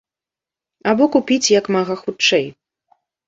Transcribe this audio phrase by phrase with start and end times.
[0.91, 2.47] Або купіць як мага хутчэй.